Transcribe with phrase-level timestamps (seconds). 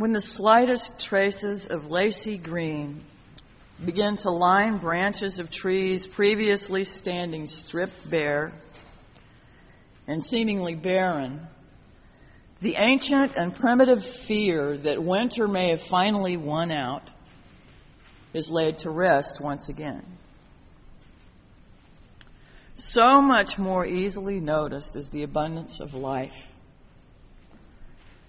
[0.00, 3.04] when the slightest traces of lacy green
[3.84, 8.50] begin to line branches of trees previously standing stripped bare
[10.06, 11.46] and seemingly barren,
[12.62, 17.06] the ancient and primitive fear that winter may have finally won out
[18.32, 20.02] is laid to rest once again.
[22.74, 26.46] So much more easily noticed is the abundance of life.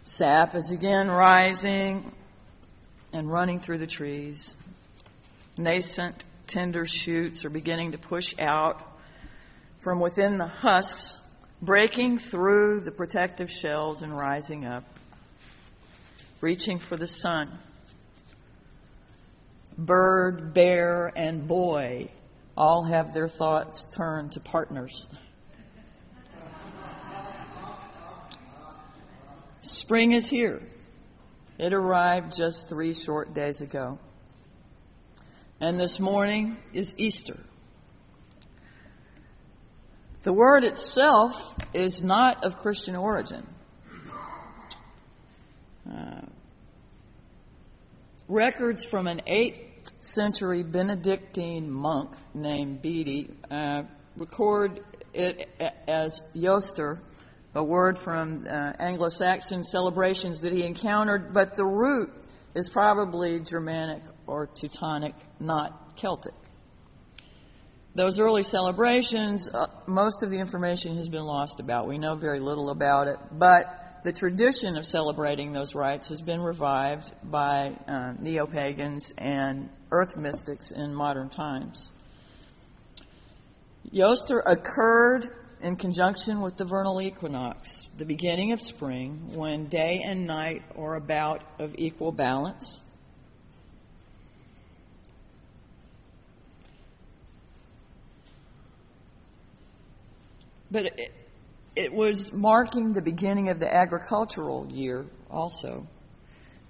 [0.03, 2.11] Sap is again rising
[3.13, 4.55] and running through the trees.
[5.57, 8.81] Nascent, tender shoots are beginning to push out
[9.79, 11.19] from within the husks,
[11.61, 14.85] breaking through the protective shells and rising up,
[16.41, 17.59] reaching for the sun.
[19.77, 22.09] Bird, bear, and boy
[22.57, 25.07] all have their thoughts turned to partners.
[29.61, 30.59] Spring is here.
[31.59, 33.99] It arrived just three short days ago.
[35.59, 37.37] And this morning is Easter.
[40.23, 43.45] The word itself is not of Christian origin.
[45.87, 46.21] Uh,
[48.27, 49.63] records from an 8th
[49.99, 53.83] century Benedictine monk named Bede uh,
[54.17, 55.47] record it
[55.87, 56.99] as Eostre,
[57.53, 62.11] a word from uh, Anglo-Saxon celebrations that he encountered, but the root
[62.55, 66.33] is probably Germanic or Teutonic, not Celtic.
[67.93, 71.89] Those early celebrations, uh, most of the information has been lost about.
[71.89, 73.65] We know very little about it, but
[74.05, 80.15] the tradition of celebrating those rites has been revived by uh, neo pagans and earth
[80.15, 81.91] mystics in modern times.
[83.93, 85.29] Eostre occurred
[85.63, 90.95] in conjunction with the vernal equinox, the beginning of spring, when day and night are
[90.95, 92.79] about of equal balance.
[100.71, 101.13] But it,
[101.75, 105.85] it was marking the beginning of the agricultural year also.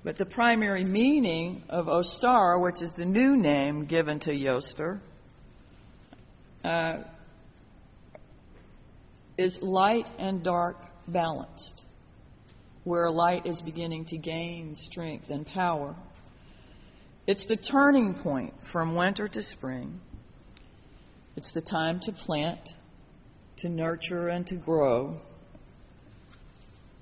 [0.03, 5.00] But the primary meaning of Ostara, which is the new name given to Eostre,
[6.66, 6.97] uh,
[9.41, 11.84] is light and dark balanced,
[12.84, 15.96] where light is beginning to gain strength and power.
[17.25, 20.00] It's the turning point from winter to spring.
[21.35, 22.75] It's the time to plant,
[23.57, 25.19] to nurture, and to grow.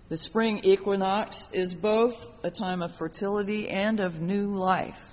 [0.07, 5.11] The spring equinox is both a time of fertility and of new life,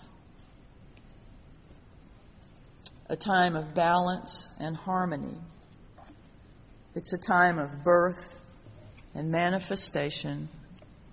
[3.09, 5.37] a time of balance and harmony.
[6.97, 8.35] It's a time of birth
[9.15, 10.49] and manifestation,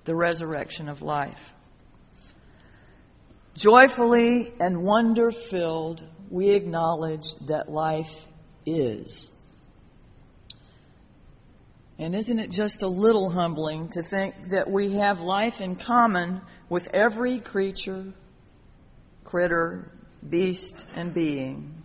[0.05, 1.53] the resurrection of life.
[3.55, 8.25] Joyfully and wonder filled, we acknowledge that life
[8.65, 9.29] is.
[11.99, 16.39] And isn't it just a little humbling to think that we have life in common
[16.69, 18.05] with every creature,
[19.25, 19.91] critter,
[20.27, 21.82] beast, and being?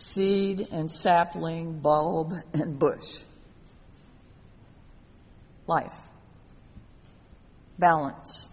[0.00, 3.18] Seed and sapling, bulb and bush.
[5.66, 5.96] Life.
[7.78, 8.48] Balance.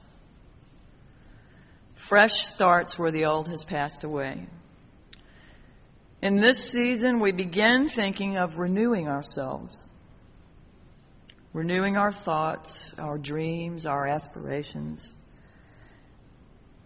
[1.96, 4.46] Fresh starts where the old has passed away.
[6.22, 9.90] In this season, we begin thinking of renewing ourselves
[11.58, 15.12] renewing our thoughts, our dreams, our aspirations.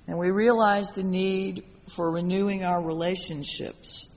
[0.07, 4.07] And we realize the need for renewing our relationships,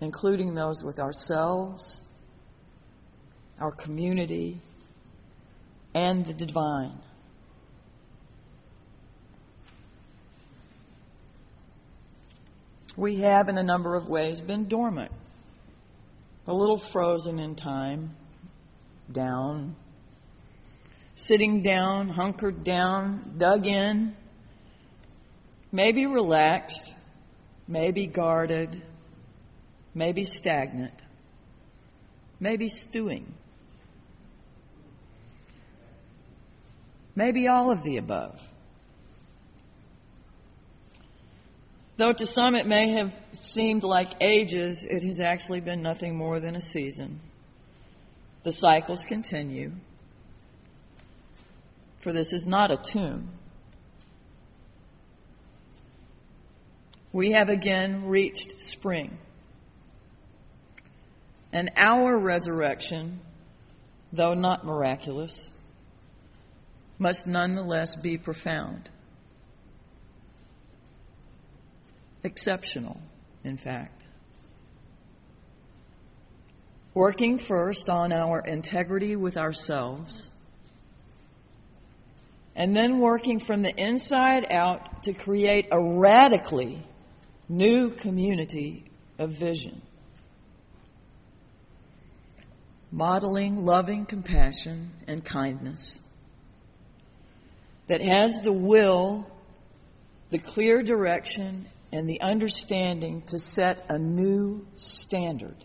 [0.00, 2.02] including those with ourselves,
[3.60, 4.60] our community,
[5.94, 6.98] and the divine.
[12.96, 15.12] We have, in a number of ways, been dormant,
[16.46, 18.16] a little frozen in time
[19.10, 19.76] down,
[21.14, 24.16] sitting down, hunkered down, dug in,
[25.72, 26.94] maybe relaxed,
[27.68, 28.82] maybe guarded,
[29.96, 30.92] maybe stagnant,
[32.38, 33.32] maybe stewing,
[37.14, 38.38] maybe all of the above.
[41.96, 46.40] Though to some it may have seemed like ages, it has actually been nothing more
[46.40, 47.20] than a season.
[48.42, 49.72] The cycles continue,
[52.00, 53.30] for this is not a tomb.
[57.14, 59.16] We have again reached spring.
[61.52, 63.20] And our resurrection,
[64.12, 65.50] though not miraculous,
[66.98, 68.88] must nonetheless be profound.
[72.24, 73.00] Exceptional,
[73.44, 74.02] in fact.
[76.94, 80.30] Working first on our integrity with ourselves,
[82.54, 86.82] and then working from the inside out to create a radically
[87.48, 88.84] new community
[89.18, 89.82] of vision.
[92.96, 96.00] Modeling loving compassion and kindness
[97.88, 99.30] that has the will,
[100.30, 105.62] the clear direction, and the understanding to set a new standard.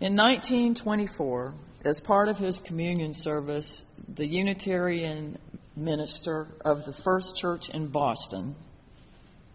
[0.00, 1.52] In 1924,
[1.84, 5.36] as part of his communion service, the Unitarian
[5.76, 8.54] minister of the First Church in Boston,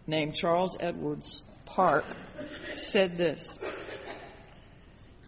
[0.06, 2.04] named Charles Edwards Park,
[2.74, 3.58] said this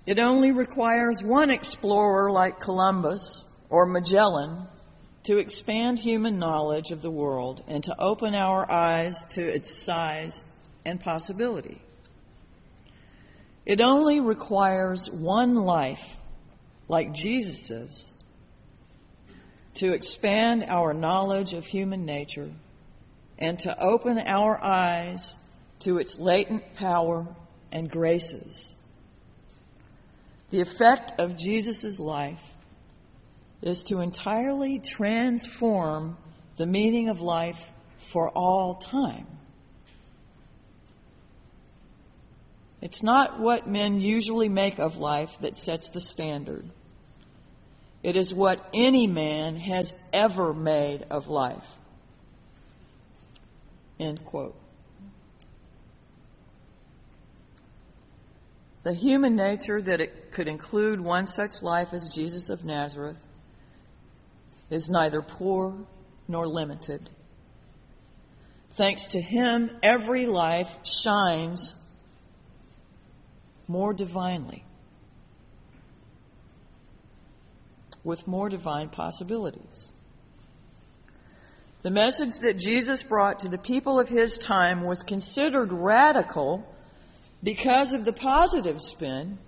[0.06, 4.66] It only requires one explorer like Columbus or Magellan
[5.24, 10.42] to expand human knowledge of the world and to open our eyes to its size
[10.84, 11.80] and possibility.
[13.66, 16.16] It only requires one life,
[16.88, 18.10] like Jesus's,
[19.74, 22.50] to expand our knowledge of human nature
[23.38, 25.36] and to open our eyes
[25.80, 27.26] to its latent power
[27.72, 28.72] and graces.
[30.50, 32.42] The effect of Jesus' life
[33.62, 36.16] is to entirely transform
[36.56, 39.26] the meaning of life for all time.
[42.82, 46.68] It's not what men usually make of life that sets the standard.
[48.02, 51.76] It is what any man has ever made of life.
[53.98, 54.59] End quote.
[58.82, 63.18] The human nature that it could include one such life as Jesus of Nazareth
[64.70, 65.74] is neither poor
[66.26, 67.10] nor limited.
[68.72, 71.74] Thanks to him, every life shines
[73.68, 74.64] more divinely,
[78.02, 79.92] with more divine possibilities.
[81.82, 86.66] The message that Jesus brought to the people of his time was considered radical
[87.42, 89.38] because of the positive spin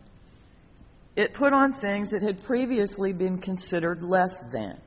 [1.14, 4.78] it put on things that had previously been considered less than.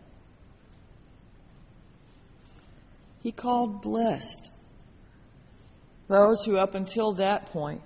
[3.25, 4.52] he called blessed
[6.07, 7.81] those who, up until that point,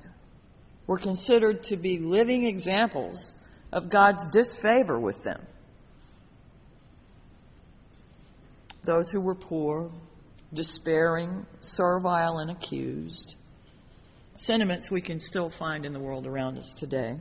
[0.86, 3.32] were considered to be living examples
[3.72, 5.42] of God's disfavor with them.
[8.84, 9.90] Those who were poor,
[10.54, 13.38] despairing, servile, and accused.
[14.40, 17.18] Sentiments we can still find in the world around us today.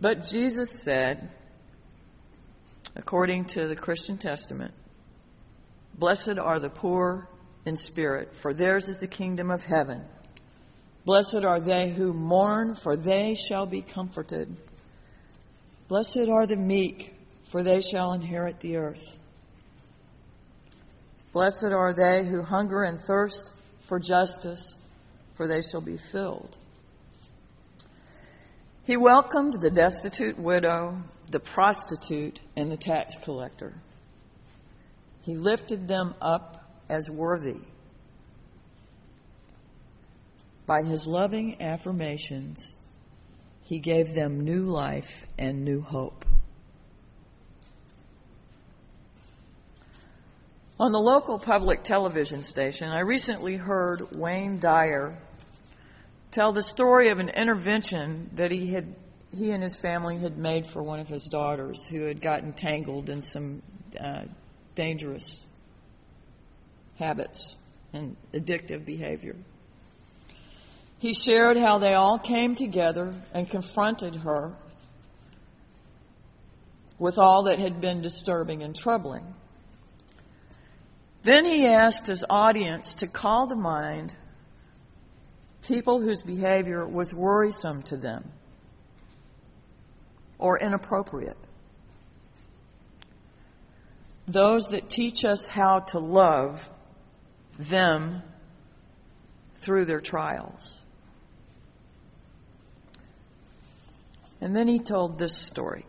[0.00, 1.30] But Jesus said,
[2.96, 4.74] according to the Christian Testament,
[5.94, 7.28] Blessed are the poor
[7.64, 10.02] in spirit, for theirs is the kingdom of heaven.
[11.04, 14.56] Blessed are they who mourn, for they shall be comforted.
[15.86, 17.14] Blessed are the meek,
[17.50, 19.16] for they shall inherit the earth.
[21.32, 23.52] Blessed are they who hunger and thirst
[23.82, 24.76] for justice,
[25.38, 26.54] for they shall be filled.
[28.84, 30.98] He welcomed the destitute widow,
[31.30, 33.72] the prostitute, and the tax collector.
[35.22, 37.60] He lifted them up as worthy.
[40.66, 42.76] By his loving affirmations,
[43.62, 46.24] he gave them new life and new hope.
[50.80, 55.16] On the local public television station, I recently heard Wayne Dyer
[56.30, 58.94] tell the story of an intervention that he had
[59.36, 63.10] he and his family had made for one of his daughters who had gotten tangled
[63.10, 63.62] in some
[63.98, 64.22] uh,
[64.74, 65.42] dangerous
[66.98, 67.54] habits
[67.92, 69.36] and addictive behavior.
[70.98, 74.54] He shared how they all came together and confronted her
[76.98, 79.34] with all that had been disturbing and troubling.
[81.22, 84.16] Then he asked his audience to call to mind
[85.68, 88.24] people whose behavior was worrisome to them
[90.38, 91.36] or inappropriate
[94.28, 96.68] those that teach us how to love
[97.58, 98.22] them
[99.56, 100.78] through their trials.
[104.40, 105.84] And then he told this story.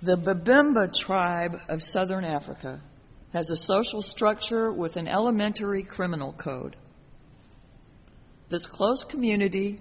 [0.00, 2.80] The Babemba tribe of southern Africa
[3.32, 6.76] has a social structure with an elementary criminal code.
[8.48, 9.80] This close community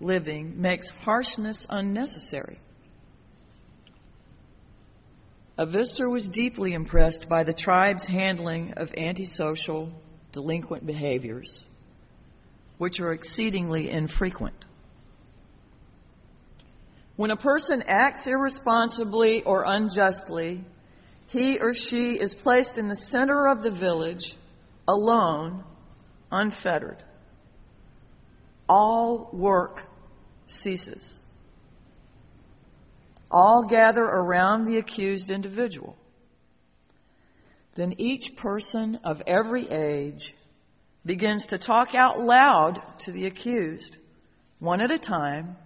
[0.00, 2.58] living makes harshness unnecessary.
[5.58, 9.92] Avistor was deeply impressed by the tribe's handling of antisocial,
[10.32, 11.64] delinquent behaviors,
[12.78, 14.64] which are exceedingly infrequent.
[17.16, 20.64] When a person acts irresponsibly or unjustly,
[21.30, 24.36] he or she is placed in the center of the village,
[24.86, 25.64] alone,
[26.30, 27.02] unfettered.
[28.68, 29.82] All work
[30.46, 31.18] ceases
[33.30, 35.96] all gather around the accused individual.
[37.74, 40.34] Then each person of every age
[41.06, 43.96] begins to talk out loud to the accused,
[44.58, 45.56] one at a time.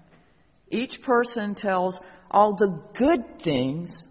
[0.71, 4.07] Each person tells all the good things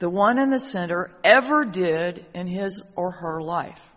[0.00, 3.88] the one in the center ever did in his or her life.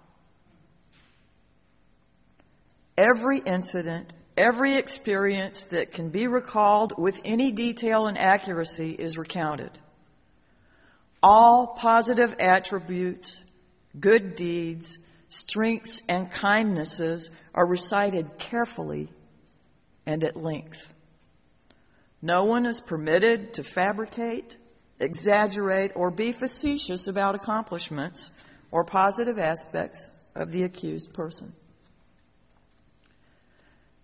[2.96, 9.72] Every incident Every experience that can be recalled with any detail and accuracy is recounted.
[11.22, 13.38] All positive attributes,
[14.00, 14.98] good deeds,
[15.30, 19.10] strengths, and kindnesses are recited carefully
[20.08, 20.92] and at length.
[22.20, 24.56] No one is permitted to fabricate,
[25.04, 28.30] exaggerate, or be facetious about accomplishments
[28.72, 31.54] or positive aspects of the accused person.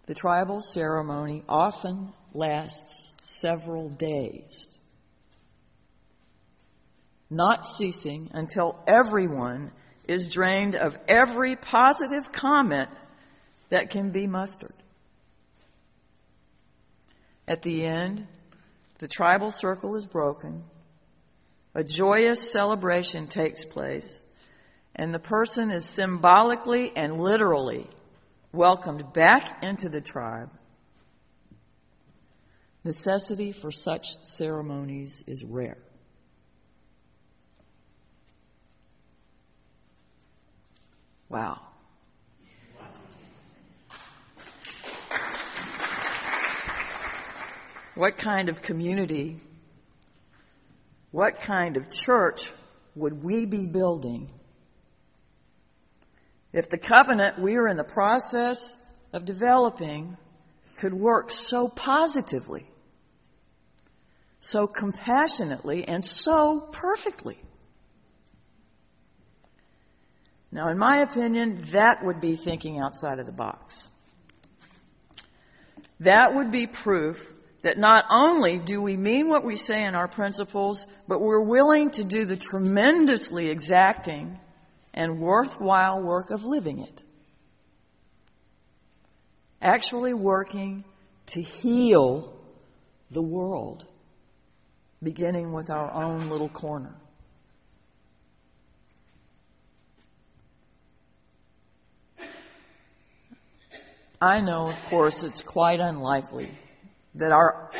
[0.05, 4.67] The tribal ceremony often lasts several days,
[7.29, 9.71] not ceasing until everyone
[10.07, 12.89] is drained of every positive comment
[13.69, 14.73] that can be mustered.
[17.47, 18.27] At the end,
[18.97, 20.63] the tribal circle is broken,
[21.75, 24.19] a joyous celebration takes place,
[24.95, 27.87] and the person is symbolically and literally
[28.51, 30.49] welcomed back into the tribe.
[32.83, 35.77] Necessity for such ceremonies is rare.
[41.29, 41.61] Wow.
[47.95, 49.39] What kind of community,
[51.11, 52.51] what kind of church
[52.95, 54.29] would we be building
[56.51, 58.75] if the covenant we are in the process
[59.13, 60.17] of developing
[60.77, 62.65] could work so positively,
[64.39, 67.37] so compassionately, and so perfectly.
[70.51, 73.87] Now, in my opinion, that would be thinking outside of the box.
[75.99, 80.07] That would be proof that not only do we mean what we say in our
[80.07, 84.39] principles, but we're willing to do the tremendously exacting
[84.93, 87.03] and worthwhile work of living it.
[89.61, 90.85] Actually working
[91.27, 92.33] to heal
[93.11, 93.85] the world,
[95.03, 96.95] beginning with our own little corner.
[104.21, 106.51] I know, of course, it's quite unlikely
[107.15, 107.71] that our,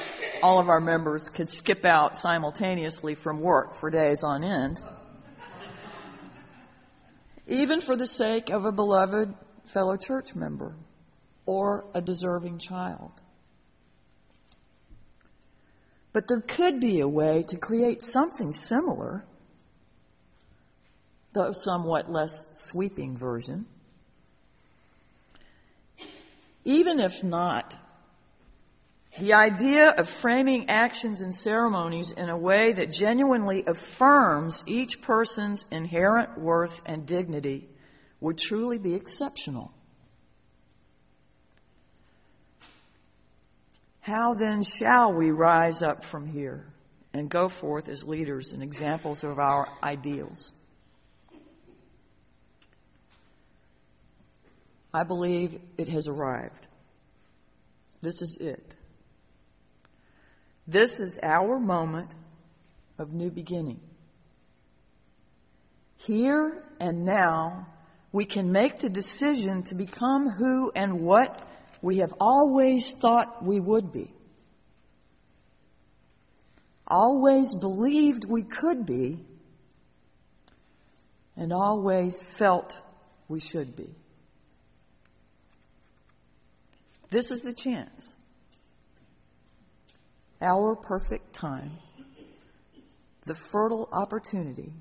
[0.41, 4.81] all of our members could skip out simultaneously from work for days on end
[7.50, 9.33] even for the sake of a beloved
[9.65, 10.75] fellow church member
[11.45, 13.12] or a deserving child.
[16.13, 19.25] But there could be a way to create something similar,
[21.33, 23.65] though somewhat less sweeping version.
[26.65, 27.75] Even if not
[29.20, 35.66] the idea of framing actions and ceremonies in a way that genuinely affirms each person's
[35.72, 37.70] inherent worth and dignity
[38.22, 39.72] would truly be exceptional.
[44.02, 46.66] How then shall we rise up from here
[47.14, 50.52] and go forth as leaders and examples of our ideals?
[54.94, 56.66] I believe it has arrived.
[58.02, 58.76] This is it.
[60.70, 62.14] This is our moment
[63.00, 63.80] of new beginning.
[65.98, 67.66] Here and now,
[68.12, 71.42] we can make the decision to become who and what
[71.82, 74.14] we have always thought we would be.
[76.88, 79.26] Always believed we could be,
[81.36, 82.78] and always felt
[83.28, 83.90] we should be.
[87.10, 88.16] This is the chance
[90.41, 91.72] our perfect time,
[93.25, 94.74] the fertile opportunity,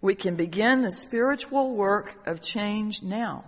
[0.00, 3.44] we can begin the spiritual work of change now.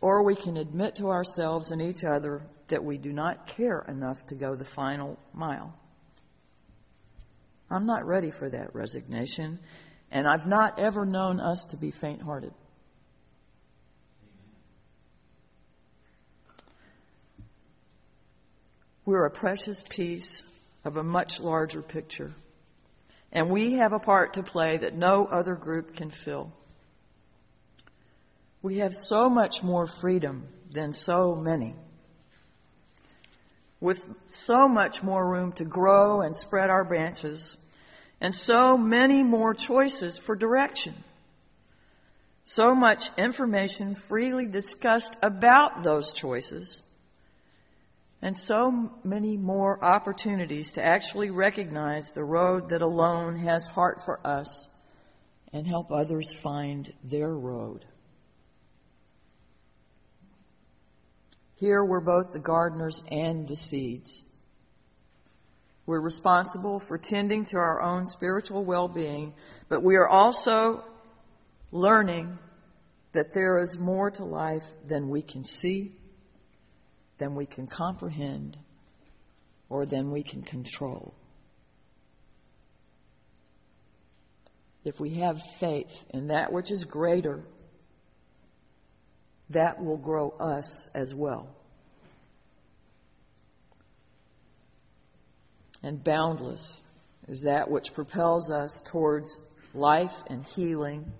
[0.00, 4.24] or we can admit to ourselves and each other that we do not care enough
[4.26, 5.74] to go the final mile.
[7.70, 9.58] I'm not ready for that resignation,
[10.10, 12.52] and I've not ever known us to be faint hearted.
[19.08, 20.42] We're a precious piece
[20.84, 22.34] of a much larger picture,
[23.32, 26.52] and we have a part to play that no other group can fill.
[28.60, 31.74] We have so much more freedom than so many.
[33.80, 37.56] With so much more room to grow and spread our branches,
[38.20, 40.94] and so many more choices for direction.
[42.44, 46.82] So much information freely discussed about those choices,
[48.20, 54.26] and so many more opportunities to actually recognize the road that alone has heart for
[54.26, 54.68] us
[55.52, 57.84] and help others find their road.
[61.56, 64.22] Here we're both the gardeners and the seeds.
[65.86, 69.32] We're responsible for tending to our own spiritual well-being,
[69.68, 70.84] but we are also
[71.72, 72.38] learning
[73.12, 75.92] that there is more to life than we can see,
[77.18, 78.56] than we can comprehend,
[79.68, 81.14] or than we can control.
[84.84, 87.44] If we have faith in that which is greater
[89.50, 91.48] that will grow us as well.
[95.82, 96.78] And boundless
[97.28, 99.38] is that which propels us towards
[99.74, 101.12] life and healing.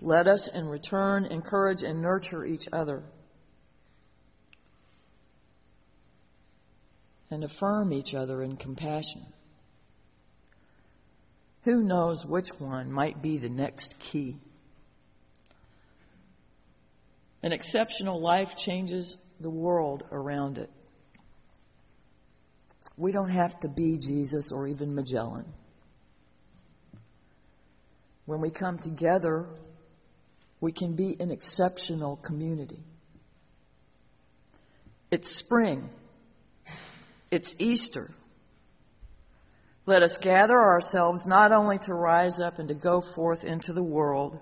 [0.00, 3.04] Let us in return encourage and nurture each other
[7.30, 9.24] and affirm each other in compassion.
[11.62, 14.36] Who knows which one might be the next key?
[17.42, 20.70] An exceptional life changes the world around it.
[22.96, 25.46] We don't have to be Jesus or even Magellan.
[28.26, 29.46] When we come together,
[30.60, 32.82] we can be an exceptional community.
[35.10, 35.90] It's spring.
[37.34, 38.14] It's Easter.
[39.86, 43.82] Let us gather ourselves not only to rise up and to go forth into the
[43.82, 44.38] world,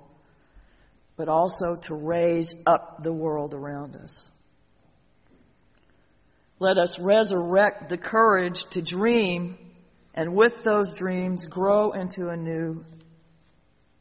[1.16, 4.31] but also to raise up the world around us.
[6.59, 9.57] Let us resurrect the courage to dream
[10.12, 12.85] and with those dreams grow into a new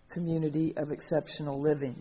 [0.10, 1.96] community of exceptional living.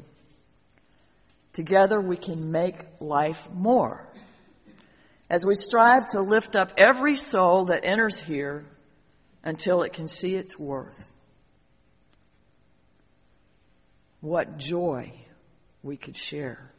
[1.53, 4.09] Together we can make life more.
[5.31, 8.67] As we strive to lift up every soul that enters here
[9.45, 11.09] until it can see its worth.
[14.21, 15.13] What joy
[15.85, 16.73] we could share.